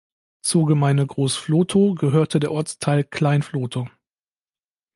Zur 0.41 0.65
Gemeinde 0.65 1.05
Groß 1.05 1.35
Flotow 1.35 1.93
gehörte 1.93 2.39
der 2.39 2.51
Ortsteil 2.51 3.03
Klein 3.03 3.43
Flotow. 3.43 3.87